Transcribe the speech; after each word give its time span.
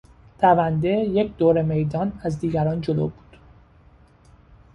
دونده 0.39 0.89
یک 0.91 1.37
دور 1.37 1.61
میدان 1.61 2.11
از 2.23 2.39
دیگران 2.39 2.81
جلو 2.81 3.01
بود. 3.07 3.37